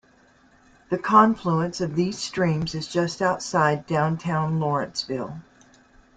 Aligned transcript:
The 0.89 0.97
confluence 0.97 1.79
of 1.79 1.93
these 1.93 2.17
streams 2.17 2.73
is 2.73 2.87
just 2.87 3.21
outside 3.21 3.85
downtown 3.85 4.59
Lawrenceville. 4.59 5.41